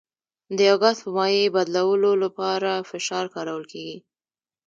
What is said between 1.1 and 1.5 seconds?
مایع